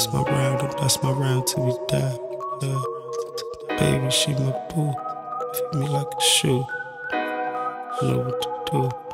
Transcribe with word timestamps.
That's 0.00 0.14
my 0.14 0.22
round, 0.22 0.60
that's 0.78 1.02
my 1.02 1.12
round 1.12 1.46
till 1.46 1.66
we 1.66 1.72
die. 1.86 2.18
Yeah. 2.62 3.76
Baby, 3.76 4.10
she 4.10 4.32
my 4.32 4.50
boo. 4.72 4.94
Fit 5.52 5.74
me 5.74 5.88
like 5.88 6.06
a 6.06 6.20
shoe. 6.22 6.64
Know 8.00 8.20
what 8.24 8.40
to 8.40 8.72
do. 8.72 9.09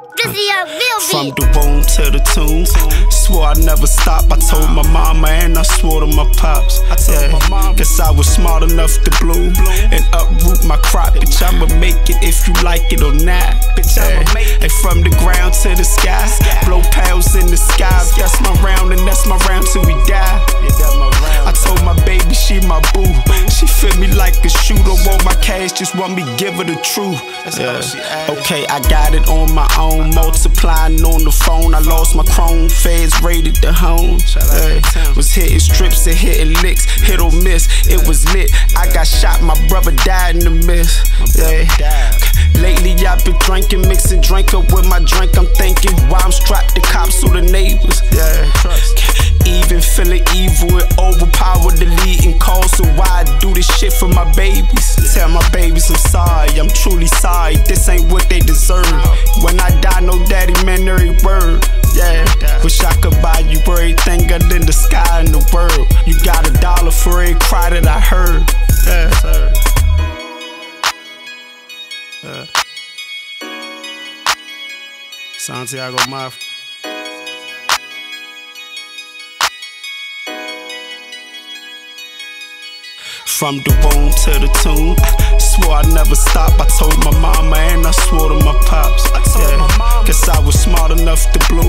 From 1.11 1.29
the 1.37 1.45
womb 1.55 1.83
to 1.97 2.11
the 2.11 2.21
tomb, 2.33 2.65
swore 3.11 3.47
I'd 3.53 3.59
never 3.59 3.87
stop. 3.87 4.31
I 4.33 4.37
told 4.37 4.71
my 4.73 4.83
mama 4.91 5.29
and 5.29 5.59
I 5.59 5.63
swore 5.63 6.01
to 6.01 6.07
my 6.07 6.25
pops. 6.37 6.81
I 6.89 6.97
Yeah, 7.13 7.75
guess 7.77 8.01
I 8.01 8.11
was 8.11 8.27
smart 8.27 8.63
enough 8.63 8.97
to 9.05 9.11
bloom 9.21 9.53
and 9.93 10.05
uproot 10.17 10.65
my 10.65 10.77
crop. 10.79 11.15
Bitch, 11.15 11.43
I'ma 11.43 11.67
make 11.79 12.09
it 12.09 12.19
if 12.25 12.49
you 12.49 12.55
like 12.65 12.93
it 12.93 13.03
or 13.03 13.13
not. 13.13 13.61
Bitch, 13.77 13.97
yeah. 13.97 14.25
And 14.63 14.73
from 14.81 15.03
the 15.03 15.11
ground 15.21 15.55
to 15.63 15.75
the 15.77 15.85
sky, 15.85 16.25
blow 16.65 16.81
pounds 16.91 17.35
in 17.37 17.47
the 17.47 17.57
sky. 17.57 17.93
That's 18.17 18.41
my 18.41 18.53
round 18.65 18.93
and 18.93 19.07
that's 19.07 19.27
my 19.27 19.37
round 19.49 19.67
till 19.73 19.85
we 19.85 19.95
die. 20.09 20.41
I 21.47 21.53
told 21.53 21.83
my 21.85 21.95
like 24.27 24.45
a 24.45 24.49
shooter. 24.49 24.97
Want 25.07 25.25
my 25.25 25.35
cash, 25.35 25.73
just 25.73 25.95
want 25.95 26.17
me 26.17 26.25
give 26.37 26.55
her 26.55 26.65
the 26.65 26.77
truth. 26.83 27.21
Yeah. 27.57 28.35
Okay, 28.35 28.67
I 28.67 28.81
got 28.89 29.15
it 29.15 29.29
on 29.29 29.55
my 29.55 29.69
own. 29.79 30.11
Multiplying 30.15 31.01
on 31.05 31.23
the 31.25 31.31
phone. 31.31 31.75
I 31.75 31.81
lost 31.81 32.17
my 32.17 32.25
chrome. 32.25 32.69
Feds 32.69 33.23
raided 33.23 33.57
the 33.63 33.73
home. 33.73 34.19
Hey. 34.51 34.83
Was 35.15 35.33
hitting 35.33 35.61
strips 35.61 36.07
and 36.07 36.17
hitting 36.17 36.55
licks. 36.63 36.85
Hit 37.07 37.21
or 37.21 37.31
miss. 37.31 37.69
It 37.87 38.07
was 38.09 38.27
lit. 38.35 38.51
I 38.77 38.93
got 38.93 39.07
shot. 39.07 39.43
My 39.43 39.57
brother 39.69 39.93
died 39.93 40.37
in 40.37 40.45
the 40.45 40.57
mist. 40.67 41.13
Yeah. 41.39 42.11
Lately 42.61 42.95
I've 43.07 43.25
been 43.25 43.39
drinking, 43.39 43.83
mixing 43.87 44.21
drink 44.21 44.55
up 44.55 44.73
with 44.73 44.89
my 44.89 44.99
drink. 45.01 45.39
I'm 45.39 45.47
thinking 45.55 45.95
why 46.11 46.19
I'm 46.25 46.33
strapped 46.33 46.75
to 46.75 46.81
cops 46.81 47.23
or 47.23 47.31
the 47.31 47.43
neighbors. 47.43 48.03
Yeah. 48.11 48.51
Even 49.77 49.89
feeling 49.91 50.25
evil, 50.35 50.79
it 50.79 50.89
overpowered 50.99 51.77
the 51.77 51.85
leading 52.01 52.39
cause. 52.39 52.71
So 52.79 52.85
why 52.97 53.05
I 53.21 53.39
do 53.41 53.53
this 53.53 53.67
shit 53.77 53.93
for 53.93 54.09
my 54.09 54.25
babies? 54.33 55.13
Tell 55.13 55.29
my 55.29 55.47
babies 55.51 55.91
I'm 55.91 55.97
sorry, 55.97 56.59
I'm 56.59 56.69
truly 56.69 57.07
sorry. 57.07 57.57
This 57.57 57.87
ain't 57.87 58.11
what 58.11 58.27
they 58.31 58.41
deserve. 58.41 58.87
When 59.45 59.61
I 59.61 59.79
die, 59.83 60.01
no 60.01 60.17
daddy, 60.25 60.55
man, 60.65 60.89
every 60.89 61.11
word. 61.23 61.63
Yeah, 61.95 62.25
wish 62.65 62.83
I 62.83 62.95
could 63.03 63.21
buy 63.21 63.41
you 63.41 63.61
everything 63.69 64.33
other 64.33 64.49
than 64.49 64.65
the 64.65 64.73
sky 64.73 65.21
and 65.21 65.29
the 65.29 65.45
world. 65.53 65.87
You 66.07 66.19
got 66.25 66.49
a 66.49 66.53
dollar 66.55 66.91
for 66.91 67.21
every 67.21 67.39
cry 67.39 67.69
that 67.69 67.87
I 67.87 68.01
heard. 68.01 68.49
Yeah, 68.87 69.11
sir. 69.21 69.53
Yeah. 72.25 72.47
Santiago 75.37 75.99
Mafia. 76.09 76.56
From 83.37 83.61
the 83.69 83.73
womb 83.85 84.09
to 84.25 84.33
the 84.41 84.49
tomb, 84.65 84.97
I 84.97 85.37
swore 85.37 85.77
I'd 85.77 85.93
never 85.93 86.17
stop. 86.17 86.57
I 86.57 86.65
told 86.81 86.97
my 87.05 87.13
mama 87.21 87.61
and 87.69 87.85
I 87.85 87.93
swore 88.09 88.33
to 88.33 88.39
my 88.41 88.57
pops. 88.65 89.05
I 89.13 89.21
yeah, 89.37 89.61
guess 90.09 90.25
I 90.25 90.41
was 90.41 90.57
smart 90.57 90.89
enough 90.89 91.21
to 91.37 91.39
bloom 91.53 91.69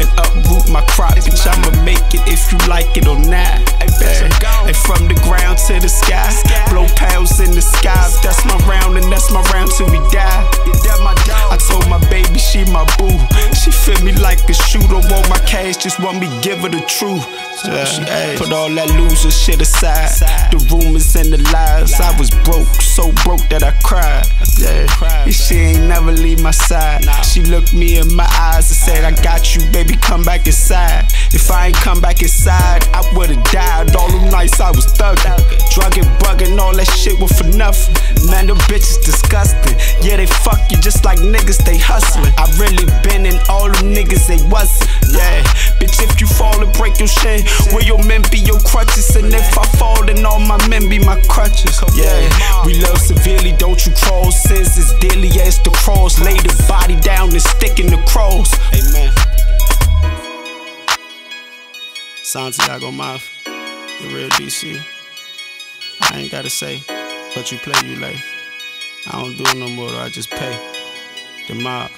and 0.00 0.08
uproot 0.16 0.72
my 0.72 0.80
crop. 0.96 1.12
Bitch, 1.20 1.44
I'ma 1.44 1.84
make 1.84 2.16
it 2.16 2.24
if 2.24 2.48
you 2.48 2.56
like 2.64 2.96
it 2.96 3.04
or 3.04 3.20
not. 3.20 3.60
Yeah. 4.00 4.24
And 4.64 4.76
from 4.88 5.04
the 5.04 5.14
ground 5.20 5.60
to 5.68 5.76
the 5.76 5.92
sky, 5.92 6.32
blow 6.72 6.88
pounds 6.96 7.36
in 7.44 7.52
the 7.52 7.60
sky. 7.60 8.08
That's 8.24 8.40
my 8.48 8.56
round 8.64 8.96
and 8.96 9.12
that's 9.12 9.28
my 9.28 9.44
round 9.52 9.68
till 9.76 9.92
we 9.92 10.00
die. 10.08 10.48
I 11.52 11.60
told 11.60 11.92
my 11.92 12.00
baby 12.08 12.40
she 12.40 12.64
my 12.72 12.88
boo. 12.96 13.12
Fit 13.84 14.02
me 14.04 14.12
like 14.12 14.38
a 14.48 14.54
shooter. 14.54 14.94
Want 14.94 15.28
my 15.28 15.38
cash, 15.46 15.76
just 15.76 15.98
want 15.98 16.20
me 16.20 16.28
give 16.40 16.60
her 16.60 16.68
the 16.68 16.80
truth. 16.86 17.26
Yeah. 17.64 18.38
Put 18.38 18.52
all 18.52 18.70
that 18.70 18.90
loser 18.94 19.30
shit 19.30 19.60
aside. 19.60 20.10
The 20.50 20.58
rumors 20.70 21.14
and 21.16 21.32
the 21.32 21.38
lies. 21.52 21.92
I 22.00 22.16
was 22.18 22.30
broke, 22.46 22.68
so 22.80 23.10
broke 23.24 23.42
that 23.50 23.62
I 23.62 23.72
cried. 23.82 24.26
Yeah. 24.58 24.86
And 25.24 25.34
she 25.34 25.54
ain't 25.74 25.88
never 25.88 26.12
leave 26.12 26.40
my 26.40 26.52
side. 26.52 27.02
She 27.24 27.42
looked 27.42 27.74
me 27.74 27.98
in 27.98 28.14
my 28.14 28.26
eyes 28.38 28.70
and 28.70 28.78
said, 28.78 29.04
I 29.04 29.10
got 29.22 29.54
you, 29.54 29.62
baby, 29.72 29.96
come 29.96 30.22
back 30.22 30.46
inside. 30.46 31.06
If 31.34 31.50
I 31.50 31.68
ain't 31.68 31.76
come 31.76 32.00
back 32.00 32.22
inside, 32.22 32.86
I 32.94 33.02
would've 33.14 33.42
died. 33.50 33.96
All 33.96 34.10
them 34.10 34.30
nights 34.30 34.60
I 34.60 34.70
was 34.70 34.86
thugging, 34.86 35.34
drugging, 35.74 36.06
bugging, 36.22 36.58
all 36.58 36.74
that 36.76 36.86
shit 36.86 37.18
was 37.18 37.32
for 37.32 37.48
nothing. 37.56 37.94
Man, 38.30 38.46
them 38.46 38.58
bitches 38.70 39.02
disgusting. 39.02 39.74
Yeah, 40.02 40.16
they 40.18 40.26
fuck 40.26 40.70
you 40.70 40.78
just 40.78 41.04
like 41.04 41.18
niggas, 41.18 41.64
they 41.64 41.78
hustling. 41.78 42.32
I 42.38 42.46
really 42.58 42.86
been 43.82 43.92
in 43.92 44.06
all 44.06 44.08
them 44.08 44.08
niggas, 44.08 44.26
they 44.26 44.42
wasn't. 44.48 44.90
Yeah, 45.12 45.42
bitch, 45.78 46.02
if 46.02 46.20
you 46.20 46.26
fall 46.26 46.62
and 46.62 46.72
break 46.74 46.98
your 46.98 47.08
shit, 47.08 47.44
will 47.72 47.82
your 47.82 48.02
men 48.04 48.22
be 48.30 48.38
your 48.38 48.58
crutches? 48.60 49.14
And 49.16 49.32
if 49.32 49.58
I 49.58 49.66
fall, 49.78 50.04
then 50.04 50.24
all 50.24 50.40
my 50.40 50.58
men 50.68 50.88
be 50.88 50.98
my 50.98 51.20
crutches. 51.28 51.80
Yeah, 51.94 52.64
we 52.64 52.80
love 52.80 52.98
severely, 52.98 53.52
don't 53.52 53.84
you 53.86 53.92
cross? 53.92 54.42
Sins 54.42 54.78
it's 54.78 54.98
dearly 54.98 55.28
as 55.40 55.58
the 55.60 55.70
cross. 55.70 56.18
Lay 56.20 56.34
the 56.34 56.64
body 56.68 56.96
down 56.96 57.30
and 57.30 57.42
stick 57.42 57.78
in 57.78 57.86
the 57.86 58.02
cross. 58.06 58.52
Amen. 58.72 59.12
Santiago 62.22 62.90
Mafia, 62.90 63.52
the 64.00 64.14
real 64.14 64.28
DC. 64.30 64.80
I 66.00 66.20
ain't 66.20 66.32
gotta 66.32 66.50
say, 66.50 66.82
but 67.34 67.52
you 67.52 67.58
play, 67.58 67.74
you 67.84 68.00
lay. 68.00 68.16
I 69.06 69.20
don't 69.20 69.36
do 69.36 69.44
it 69.44 69.56
no 69.56 69.68
more, 69.68 69.90
though, 69.90 69.98
I 69.98 70.08
just 70.08 70.30
pay. 70.30 70.56
The 71.48 71.54
mob. 71.54 71.90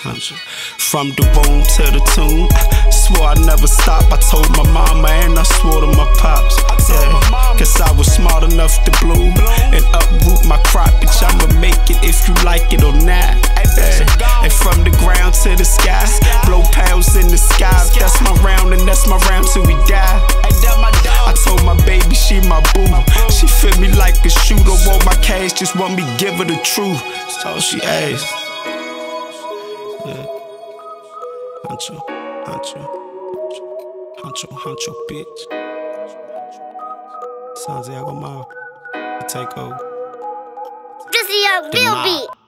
From 0.00 1.12
the 1.12 1.28
womb 1.36 1.60
to 1.76 1.84
the 1.92 2.00
tomb, 2.16 2.48
swore 2.88 3.36
I'd 3.36 3.44
never 3.44 3.68
stop. 3.68 4.08
I 4.08 4.16
told 4.16 4.48
my 4.56 4.64
mama 4.72 5.12
and 5.28 5.36
I 5.38 5.44
swore 5.44 5.84
to 5.84 5.92
my 5.92 6.08
pops. 6.16 6.56
Yeah, 6.88 7.12
guess 7.60 7.76
I 7.84 7.92
was 7.92 8.08
smart 8.08 8.42
enough 8.48 8.80
to 8.88 8.90
bloom 9.04 9.36
and 9.76 9.84
uproot 9.92 10.48
my 10.48 10.56
crop. 10.64 10.88
Bitch, 11.04 11.20
I'ma 11.20 11.52
make 11.60 11.92
it 11.92 12.00
if 12.00 12.24
you 12.24 12.32
like 12.48 12.72
it 12.72 12.80
or 12.80 12.96
not. 12.96 13.36
Yeah. 13.76 14.40
And 14.40 14.52
from 14.52 14.88
the 14.88 14.90
ground 15.04 15.36
to 15.44 15.52
the 15.52 15.68
sky, 15.68 16.08
blow 16.48 16.64
pounds 16.72 17.14
in 17.14 17.28
the 17.28 17.36
sky. 17.36 17.84
That's 17.92 18.16
my 18.24 18.32
round 18.40 18.72
and 18.72 18.88
that's 18.88 19.06
my 19.06 19.20
round 19.28 19.52
till 19.52 19.68
we 19.68 19.76
die. 19.84 20.16
I 21.28 21.36
told 21.44 21.60
my 21.68 21.76
baby 21.84 22.16
she 22.16 22.40
my 22.48 22.64
boo. 22.72 22.88
She 23.28 23.46
fit 23.46 23.78
me 23.78 23.92
like 23.92 24.16
a 24.24 24.30
shooter. 24.30 24.64
Want 24.88 25.04
my 25.04 25.14
cash, 25.20 25.52
just 25.52 25.76
want 25.76 25.92
me 25.92 26.08
give 26.16 26.40
her 26.40 26.48
the 26.48 26.56
truth. 26.64 27.04
So 27.28 27.60
she 27.60 27.82
asked. 27.84 28.49
Yeah. 30.06 30.26
Honcho, 31.64 31.96
honcho, 32.46 32.80
honcho, 34.22 34.48
honcho, 34.48 34.92
bitch. 35.08 35.40
Santiago 37.56 38.12
Mafia, 38.14 39.26
take 39.28 39.58
over. 39.58 39.78
This 41.12 41.28
is 41.28 41.44
a 41.44 41.70
real 41.74 42.02
beat. 42.04 42.39